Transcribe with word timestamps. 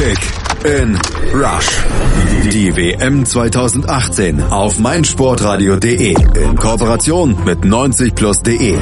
Kick 0.00 0.18
in 0.64 0.98
Rush. 1.34 1.84
Die 2.50 2.74
WM 2.74 3.26
2018 3.26 4.42
auf 4.44 4.78
meinsportradio.de 4.78 6.14
in 6.42 6.56
Kooperation 6.56 7.36
mit 7.44 7.58
90plus.de. 7.58 8.78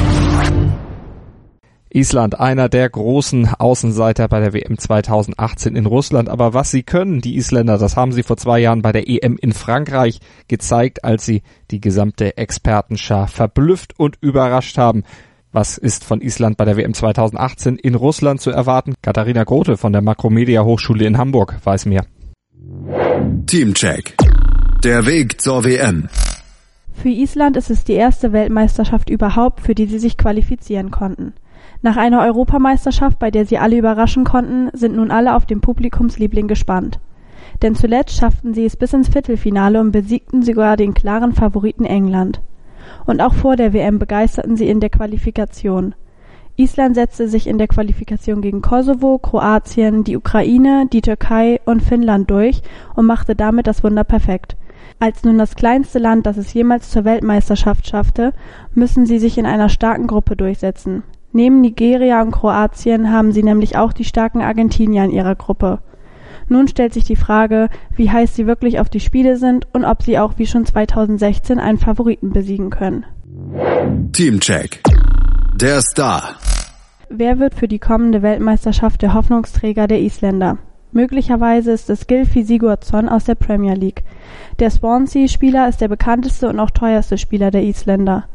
Island, 1.90 2.38
einer 2.38 2.68
der 2.68 2.88
großen 2.88 3.52
Außenseiter 3.52 4.28
bei 4.28 4.38
der 4.38 4.52
WM 4.52 4.78
2018 4.78 5.74
in 5.74 5.86
Russland. 5.86 6.28
Aber 6.28 6.54
was 6.54 6.70
sie 6.70 6.84
können, 6.84 7.20
die 7.20 7.36
Isländer, 7.36 7.78
das 7.78 7.96
haben 7.96 8.12
sie 8.12 8.22
vor 8.22 8.36
zwei 8.36 8.60
Jahren 8.60 8.82
bei 8.82 8.92
der 8.92 9.08
EM 9.08 9.38
in 9.40 9.52
Frankreich 9.52 10.20
gezeigt, 10.46 11.02
als 11.02 11.26
sie 11.26 11.42
die 11.72 11.80
gesamte 11.80 12.36
Expertenschar 12.36 13.26
verblüfft 13.26 13.98
und 13.98 14.18
überrascht 14.20 14.78
haben. 14.78 15.02
Was 15.50 15.78
ist 15.78 16.04
von 16.04 16.20
Island 16.20 16.58
bei 16.58 16.66
der 16.66 16.76
WM 16.76 16.92
2018 16.92 17.76
in 17.76 17.94
Russland 17.94 18.38
zu 18.38 18.50
erwarten? 18.50 18.92
Katharina 19.00 19.44
Grote 19.44 19.78
von 19.78 19.94
der 19.94 20.02
Makromedia 20.02 20.62
Hochschule 20.62 21.06
in 21.06 21.16
Hamburg 21.16 21.56
weiß 21.64 21.86
mehr. 21.86 22.04
Teamcheck. 23.46 24.14
Der 24.84 25.06
Weg 25.06 25.40
zur 25.40 25.64
WM. 25.64 26.10
Für 26.92 27.08
Island 27.08 27.56
ist 27.56 27.70
es 27.70 27.82
die 27.84 27.94
erste 27.94 28.34
Weltmeisterschaft 28.34 29.08
überhaupt, 29.08 29.60
für 29.60 29.74
die 29.74 29.86
sie 29.86 29.98
sich 29.98 30.18
qualifizieren 30.18 30.90
konnten. 30.90 31.32
Nach 31.80 31.96
einer 31.96 32.20
Europameisterschaft, 32.20 33.18
bei 33.18 33.30
der 33.30 33.46
sie 33.46 33.56
alle 33.56 33.78
überraschen 33.78 34.24
konnten, 34.24 34.68
sind 34.74 34.96
nun 34.96 35.10
alle 35.10 35.34
auf 35.34 35.46
den 35.46 35.62
Publikumsliebling 35.62 36.46
gespannt. 36.46 37.00
Denn 37.62 37.74
zuletzt 37.74 38.18
schafften 38.18 38.52
sie 38.52 38.66
es 38.66 38.76
bis 38.76 38.92
ins 38.92 39.08
Viertelfinale 39.08 39.80
und 39.80 39.92
besiegten 39.92 40.42
sogar 40.42 40.76
den 40.76 40.92
klaren 40.92 41.32
Favoriten 41.32 41.86
England 41.86 42.42
und 43.06 43.20
auch 43.20 43.34
vor 43.34 43.56
der 43.56 43.72
WM 43.72 43.98
begeisterten 43.98 44.56
sie 44.56 44.68
in 44.68 44.80
der 44.80 44.90
Qualifikation. 44.90 45.94
Island 46.56 46.96
setzte 46.96 47.28
sich 47.28 47.46
in 47.46 47.56
der 47.56 47.68
Qualifikation 47.68 48.42
gegen 48.42 48.62
Kosovo, 48.62 49.18
Kroatien, 49.18 50.02
die 50.02 50.16
Ukraine, 50.16 50.86
die 50.92 51.02
Türkei 51.02 51.60
und 51.64 51.82
Finnland 51.82 52.28
durch 52.30 52.62
und 52.96 53.06
machte 53.06 53.36
damit 53.36 53.68
das 53.68 53.84
Wunder 53.84 54.02
perfekt. 54.02 54.56
Als 54.98 55.22
nun 55.22 55.38
das 55.38 55.54
kleinste 55.54 56.00
Land, 56.00 56.26
das 56.26 56.36
es 56.36 56.52
jemals 56.52 56.90
zur 56.90 57.04
Weltmeisterschaft 57.04 57.86
schaffte, 57.86 58.32
müssen 58.74 59.06
sie 59.06 59.20
sich 59.20 59.38
in 59.38 59.46
einer 59.46 59.68
starken 59.68 60.08
Gruppe 60.08 60.34
durchsetzen. 60.34 61.04
Neben 61.32 61.60
Nigeria 61.60 62.20
und 62.22 62.32
Kroatien 62.32 63.12
haben 63.12 63.30
sie 63.30 63.44
nämlich 63.44 63.76
auch 63.76 63.92
die 63.92 64.04
starken 64.04 64.42
Argentinier 64.42 65.04
in 65.04 65.12
ihrer 65.12 65.36
Gruppe. 65.36 65.78
Nun 66.48 66.68
stellt 66.68 66.94
sich 66.94 67.04
die 67.04 67.16
Frage, 67.16 67.68
wie 67.94 68.10
heiß 68.10 68.34
sie 68.34 68.46
wirklich 68.46 68.80
auf 68.80 68.88
die 68.88 69.00
Spiele 69.00 69.36
sind 69.36 69.66
und 69.72 69.84
ob 69.84 70.02
sie 70.02 70.18
auch 70.18 70.34
wie 70.36 70.46
schon 70.46 70.64
2016 70.64 71.58
einen 71.58 71.78
Favoriten 71.78 72.30
besiegen 72.30 72.70
können. 72.70 73.04
Teamcheck. 74.12 74.82
Der 75.54 75.80
Star. 75.80 76.36
Wer 77.10 77.38
wird 77.38 77.54
für 77.54 77.68
die 77.68 77.78
kommende 77.78 78.22
Weltmeisterschaft 78.22 79.02
der 79.02 79.14
Hoffnungsträger 79.14 79.86
der 79.86 80.00
Isländer? 80.00 80.58
Möglicherweise 80.92 81.72
ist 81.72 81.90
es 81.90 82.06
Gylfi 82.06 82.44
Sigurdsson 82.44 83.08
aus 83.08 83.24
der 83.24 83.34
Premier 83.34 83.74
League. 83.74 84.04
Der 84.58 84.70
Swansea-Spieler 84.70 85.68
ist 85.68 85.80
der 85.80 85.88
bekannteste 85.88 86.48
und 86.48 86.58
auch 86.60 86.70
teuerste 86.70 87.18
Spieler 87.18 87.50
der 87.50 87.62
Isländer. 87.62 88.26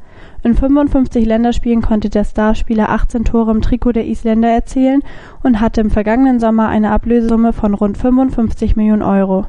In 0.44 0.56
55 0.56 1.26
Länderspielen 1.26 1.82
konnte 1.82 2.10
der 2.10 2.26
Starspieler 2.26 2.90
18 2.90 3.24
Tore 3.24 3.52
im 3.52 3.62
Trikot 3.62 3.94
der 3.94 4.06
Isländer 4.06 4.50
erzielen 4.50 5.02
und 5.42 5.62
hatte 5.62 5.80
im 5.80 5.90
vergangenen 5.90 6.42
Sommer 6.42 6.68
eine 6.68 6.92
Ablösesumme 6.92 7.54
von 7.54 7.74
rund 7.74 7.98
55 7.98 8.76
Millionen 8.76 9.04
Euro. 9.04 9.46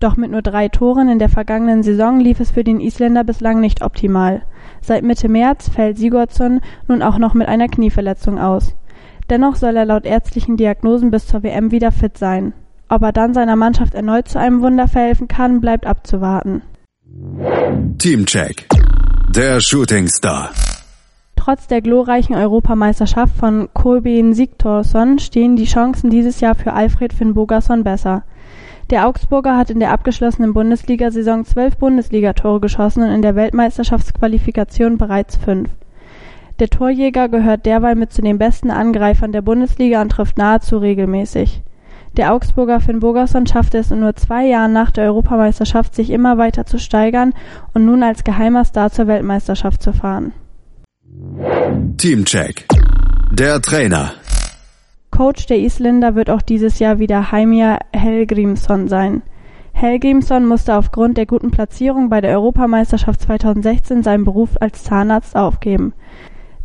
Doch 0.00 0.18
mit 0.18 0.30
nur 0.30 0.42
drei 0.42 0.68
Toren 0.68 1.08
in 1.08 1.18
der 1.18 1.30
vergangenen 1.30 1.82
Saison 1.82 2.20
lief 2.20 2.40
es 2.40 2.50
für 2.50 2.62
den 2.62 2.78
Isländer 2.78 3.24
bislang 3.24 3.58
nicht 3.60 3.80
optimal. 3.80 4.42
Seit 4.82 5.02
Mitte 5.02 5.30
März 5.30 5.70
fällt 5.70 5.96
Sigurdsson 5.96 6.60
nun 6.88 7.00
auch 7.00 7.16
noch 7.16 7.32
mit 7.32 7.48
einer 7.48 7.68
Knieverletzung 7.68 8.38
aus. 8.38 8.76
Dennoch 9.30 9.56
soll 9.56 9.74
er 9.76 9.86
laut 9.86 10.04
ärztlichen 10.04 10.58
Diagnosen 10.58 11.10
bis 11.10 11.26
zur 11.26 11.42
WM 11.42 11.70
wieder 11.70 11.90
fit 11.90 12.18
sein. 12.18 12.52
Ob 12.90 13.00
er 13.00 13.12
dann 13.12 13.32
seiner 13.32 13.56
Mannschaft 13.56 13.94
erneut 13.94 14.28
zu 14.28 14.38
einem 14.38 14.60
Wunder 14.60 14.88
verhelfen 14.88 15.26
kann, 15.26 15.62
bleibt 15.62 15.86
abzuwarten. 15.86 16.60
Teamcheck. 17.96 18.66
Der 19.34 19.60
Shooting 19.60 20.06
Star. 20.06 20.50
Trotz 21.34 21.66
der 21.66 21.80
glorreichen 21.80 22.36
Europameisterschaft 22.36 23.36
von 23.36 23.68
Kolbein 23.74 24.32
Sigthorsson 24.32 25.18
stehen 25.18 25.56
die 25.56 25.64
Chancen 25.64 26.08
dieses 26.08 26.38
Jahr 26.38 26.54
für 26.54 26.72
Alfred 26.72 27.12
Finnbogason 27.12 27.82
besser. 27.82 28.22
Der 28.90 29.08
Augsburger 29.08 29.56
hat 29.56 29.70
in 29.70 29.80
der 29.80 29.90
abgeschlossenen 29.90 30.54
Bundesliga-Saison 30.54 31.44
zwölf 31.44 31.76
Bundesligatore 31.78 32.60
geschossen 32.60 33.02
und 33.02 33.10
in 33.10 33.22
der 33.22 33.34
Weltmeisterschaftsqualifikation 33.34 34.98
bereits 34.98 35.34
fünf. 35.36 35.68
Der 36.60 36.70
Torjäger 36.70 37.28
gehört 37.28 37.66
derweil 37.66 37.96
mit 37.96 38.12
zu 38.12 38.22
den 38.22 38.38
besten 38.38 38.70
Angreifern 38.70 39.32
der 39.32 39.42
Bundesliga 39.42 40.00
und 40.00 40.10
trifft 40.10 40.38
nahezu 40.38 40.78
regelmäßig. 40.78 41.64
Der 42.16 42.32
Augsburger 42.32 42.80
Finn 42.80 43.00
Bogerson 43.00 43.46
schaffte 43.46 43.78
es 43.78 43.90
in 43.90 43.98
nur 43.98 44.14
zwei 44.14 44.46
Jahren 44.46 44.72
nach 44.72 44.92
der 44.92 45.04
Europameisterschaft, 45.04 45.96
sich 45.96 46.10
immer 46.10 46.38
weiter 46.38 46.64
zu 46.64 46.78
steigern 46.78 47.34
und 47.72 47.84
nun 47.84 48.04
als 48.04 48.22
geheimer 48.22 48.64
Star 48.64 48.90
zur 48.90 49.08
Weltmeisterschaft 49.08 49.82
zu 49.82 49.92
fahren. 49.92 50.32
Teamcheck. 51.96 52.66
Der 53.32 53.60
Trainer. 53.60 54.12
Coach 55.10 55.46
der 55.46 55.58
Isländer 55.58 56.14
wird 56.14 56.30
auch 56.30 56.42
dieses 56.42 56.78
Jahr 56.78 57.00
wieder 57.00 57.32
Heimir 57.32 57.78
Helgrimsson 57.92 58.86
sein. 58.86 59.22
Helgrimsson 59.72 60.46
musste 60.46 60.76
aufgrund 60.76 61.16
der 61.16 61.26
guten 61.26 61.50
Platzierung 61.50 62.10
bei 62.10 62.20
der 62.20 62.30
Europameisterschaft 62.38 63.22
2016 63.22 64.04
seinen 64.04 64.24
Beruf 64.24 64.50
als 64.60 64.84
Zahnarzt 64.84 65.34
aufgeben 65.34 65.94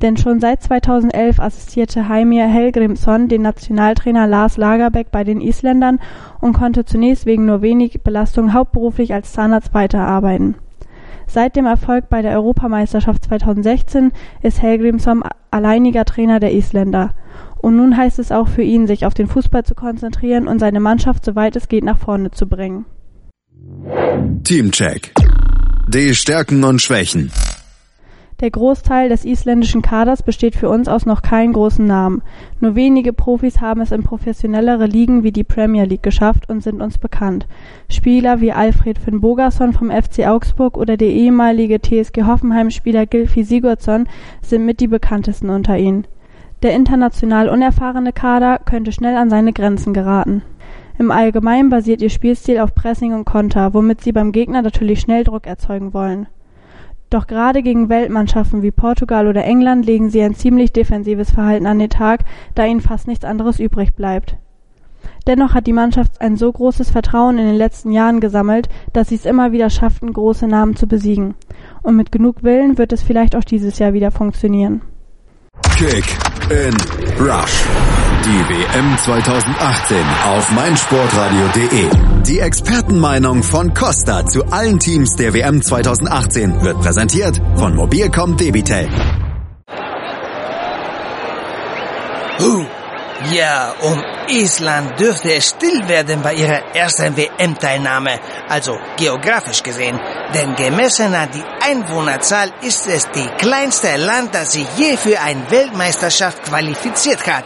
denn 0.02 0.18
schon 0.18 0.40
seit 0.40 0.64
2011 0.64 1.40
assistierte 1.40 2.08
Heimir 2.08 2.48
Helgrimsson 2.48 3.28
den 3.28 3.42
Nationaltrainer 3.42 4.28
Lars 4.28 4.58
Lagerbäck 4.58 5.12
bei 5.12 5.24
den 5.24 5.42
Isländern 5.42 6.00
und 6.42 6.54
konnte 6.54 6.86
zunächst 6.86 7.26
wegen 7.26 7.46
nur 7.46 7.62
wenig 7.62 8.02
Belastung 8.02 8.54
hauptberuflich 8.54 9.14
als 9.14 9.34
Zahnarzt 9.34 9.74
weiterarbeiten. 9.74 10.56
Seit 11.28 11.56
dem 11.56 11.68
Erfolg 11.68 12.10
bei 12.10 12.22
der 12.24 12.32
Europameisterschaft 12.32 13.26
2016 13.26 14.12
ist 14.42 14.62
Helgrimsson 14.62 15.24
alleiniger 15.52 16.06
Trainer 16.06 16.40
der 16.40 16.54
Isländer. 16.54 17.14
Und 17.58 17.76
nun 17.76 17.98
heißt 17.98 18.20
es 18.20 18.32
auch 18.32 18.48
für 18.48 18.64
ihn, 18.64 18.88
sich 18.88 19.06
auf 19.06 19.14
den 19.14 19.28
Fußball 19.28 19.64
zu 19.64 19.76
konzentrieren 19.76 20.48
und 20.48 20.60
seine 20.60 20.80
Mannschaft 20.80 21.24
soweit 21.26 21.56
es 21.56 21.68
geht 21.68 21.84
nach 21.84 21.98
vorne 21.98 22.32
zu 22.32 22.48
bringen. 22.48 22.86
Teamcheck. 24.44 25.14
Die 25.88 26.16
Stärken 26.16 26.64
und 26.64 26.82
Schwächen. 26.82 27.32
Der 28.42 28.52
Großteil 28.52 29.10
des 29.10 29.26
isländischen 29.26 29.82
Kaders 29.82 30.24
besteht 30.24 30.56
für 30.56 30.70
uns 30.70 30.88
aus 30.88 31.06
noch 31.06 31.22
keinen 31.22 31.52
großen 31.52 31.86
Namen. 31.86 32.22
Nur 32.62 32.74
wenige 32.74 33.12
Profis 33.12 33.60
haben 33.60 33.82
es 33.82 33.92
in 33.92 34.04
professionellere 34.04 34.86
Ligen 34.86 35.24
wie 35.24 35.34
die 35.34 35.44
Premier 35.44 35.84
League 35.84 36.04
geschafft 36.04 36.50
und 36.50 36.64
sind 36.64 36.82
uns 36.82 36.98
bekannt. 36.98 37.48
Spieler 37.90 38.40
wie 38.40 38.54
Alfred 38.54 38.98
Finnbogason 38.98 39.74
vom 39.74 39.92
FC 39.92 40.26
Augsburg 40.26 40.78
oder 40.78 40.96
der 40.96 41.10
ehemalige 41.10 41.82
TSG 41.82 42.24
Hoffenheim-Spieler 42.24 43.06
Gylfi 43.06 43.44
Sigurdsson 43.44 44.08
sind 44.42 44.66
mit 44.66 44.80
die 44.80 44.88
bekanntesten 44.88 45.50
unter 45.50 45.78
ihnen. 45.78 46.08
Der 46.64 46.74
international 46.74 47.50
unerfahrene 47.50 48.14
Kader 48.14 48.60
könnte 48.64 48.94
schnell 48.94 49.18
an 49.18 49.30
seine 49.30 49.52
Grenzen 49.52 49.94
geraten. 49.94 50.44
Im 50.98 51.12
Allgemeinen 51.12 51.70
basiert 51.70 52.02
ihr 52.02 52.10
Spielstil 52.10 52.60
auf 52.60 52.74
Pressing 52.74 53.14
und 53.14 53.26
Konter, 53.26 53.74
womit 53.74 54.00
sie 54.02 54.14
beim 54.14 54.32
Gegner 54.32 54.62
natürlich 54.62 55.02
schnell 55.02 55.26
Druck 55.26 55.46
erzeugen 55.46 55.94
wollen. 55.94 56.28
Doch 57.10 57.26
gerade 57.26 57.64
gegen 57.64 57.90
Weltmannschaften 57.90 58.62
wie 58.62 58.72
Portugal 58.72 59.28
oder 59.28 59.44
England 59.44 59.86
legen 59.86 60.10
sie 60.10 60.22
ein 60.22 60.36
ziemlich 60.36 60.72
defensives 60.72 61.32
Verhalten 61.32 61.66
an 61.66 61.80
den 61.80 61.90
Tag, 61.90 62.26
da 62.54 62.66
ihnen 62.66 62.82
fast 62.82 63.08
nichts 63.08 63.26
anderes 63.26 63.60
übrig 63.60 63.96
bleibt. 63.96 64.38
Dennoch 65.26 65.54
hat 65.54 65.68
die 65.68 65.74
Mannschaft 65.74 66.22
ein 66.22 66.38
so 66.38 66.52
großes 66.52 66.92
Vertrauen 66.92 67.38
in 67.38 67.46
den 67.46 67.56
letzten 67.56 67.92
Jahren 67.92 68.20
gesammelt, 68.20 68.70
dass 68.94 69.10
sie 69.10 69.16
es 69.16 69.26
immer 69.26 69.52
wieder 69.52 69.70
schafften, 69.70 70.14
große 70.14 70.48
Namen 70.48 70.76
zu 70.76 70.88
besiegen. 70.88 71.36
Und 71.82 71.96
mit 71.96 72.12
genug 72.12 72.44
Willen 72.44 72.78
wird 72.78 72.94
es 72.94 73.02
vielleicht 73.02 73.36
auch 73.36 73.44
dieses 73.44 73.80
Jahr 73.80 73.94
wieder 73.94 74.12
funktionieren. 74.12 74.82
Kick 75.78 76.06
in 76.50 76.76
Rush. 77.20 77.66
Die 78.30 78.48
WM 78.48 78.96
2018 78.96 79.98
auf 80.28 80.52
meinsportradio.de. 80.52 81.90
Die 82.28 82.40
Expertenmeinung 82.40 83.42
von 83.42 83.74
Costa 83.74 84.24
zu 84.24 84.46
allen 84.52 84.78
Teams 84.78 85.16
der 85.16 85.34
WM 85.34 85.64
2018 85.64 86.62
wird 86.62 86.80
präsentiert 86.80 87.42
von 87.56 87.76
Mobilcom 87.76 88.38
Debitel. 88.38 88.88
Uh, 92.40 92.66
ja, 93.32 93.74
um 93.82 94.04
Island 94.28 95.00
dürfte 95.00 95.34
es 95.34 95.50
still 95.50 95.88
werden 95.88 96.22
bei 96.22 96.36
ihrer 96.36 96.76
ersten 96.76 97.18
WM-Teilnahme, 97.18 98.20
also 98.48 98.78
geografisch 98.96 99.64
gesehen. 99.64 100.00
Denn 100.36 100.56
gemessen 100.56 101.16
an 101.16 101.30
die 101.34 101.44
Einwohnerzahl 101.68 102.52
ist 102.62 102.86
es 102.86 103.10
die 103.10 103.28
kleinste 103.40 103.98
Land, 103.98 104.36
das 104.36 104.52
sich 104.52 104.68
je 104.78 104.98
für 104.98 105.20
eine 105.20 105.50
Weltmeisterschaft 105.50 106.44
qualifiziert 106.44 107.26
hat. 107.26 107.44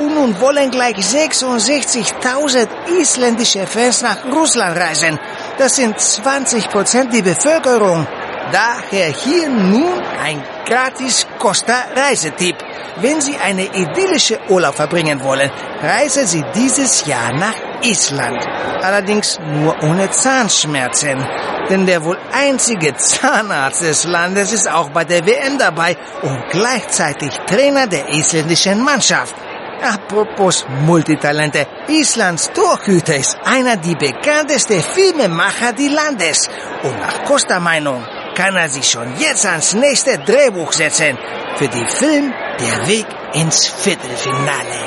Und 0.00 0.14
nun 0.14 0.40
wollen 0.40 0.70
gleich 0.70 0.96
66.000 0.96 2.68
isländische 2.98 3.66
Fans 3.66 4.00
nach 4.00 4.24
Russland 4.32 4.74
reisen. 4.78 5.18
Das 5.58 5.76
sind 5.76 6.00
20 6.00 6.70
Prozent 6.70 7.12
die 7.12 7.20
Bevölkerung. 7.20 8.06
Daher 8.50 9.08
hier 9.12 9.50
nun 9.50 10.00
ein 10.24 10.42
gratis 10.64 11.26
Costa-Reisetipp. 11.38 12.56
Wenn 12.96 13.20
Sie 13.20 13.36
eine 13.36 13.66
idyllische 13.66 14.40
Urlaub 14.48 14.74
verbringen 14.74 15.22
wollen, 15.22 15.50
reisen 15.82 16.26
Sie 16.26 16.44
dieses 16.54 17.04
Jahr 17.04 17.34
nach 17.34 17.56
Island. 17.82 18.42
Allerdings 18.82 19.38
nur 19.38 19.76
ohne 19.82 20.10
Zahnschmerzen. 20.10 21.22
Denn 21.68 21.84
der 21.84 22.02
wohl 22.02 22.18
einzige 22.32 22.96
Zahnarzt 22.96 23.82
des 23.82 24.04
Landes 24.04 24.50
ist 24.50 24.68
auch 24.68 24.88
bei 24.88 25.04
der 25.04 25.26
WM 25.26 25.58
dabei 25.58 25.94
und 26.22 26.42
gleichzeitig 26.50 27.30
Trainer 27.46 27.86
der 27.86 28.08
isländischen 28.08 28.82
Mannschaft. 28.82 29.34
Apropos 29.82 30.66
Multitalente, 30.86 31.66
Islands 31.88 32.50
Torhüter 32.52 33.16
ist 33.16 33.38
einer 33.44 33.76
der 33.76 33.94
bekanntesten 33.94 34.82
Filmemacher 34.82 35.72
des 35.72 35.90
Landes. 35.90 36.50
Und 36.82 37.00
nach 37.00 37.24
Costa 37.24 37.58
Meinung 37.58 38.04
kann 38.34 38.56
er 38.56 38.68
sich 38.68 38.88
schon 38.88 39.16
jetzt 39.18 39.46
ans 39.46 39.74
nächste 39.74 40.18
Drehbuch 40.18 40.72
setzen 40.72 41.18
für 41.56 41.68
die 41.68 41.86
Film 41.86 42.32
Der 42.58 42.86
Weg 42.86 43.06
ins 43.34 43.66
Viertelfinale. 43.66 44.80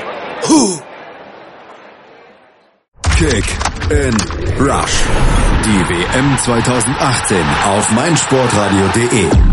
Huh. 0.48 0.80
Kick 3.18 3.46
in 3.90 4.16
Rush. 4.60 5.04
Die 5.66 5.80
WM 5.90 6.38
2018 6.38 7.38
auf 7.66 7.90
meinsportradio.de. 7.92 9.53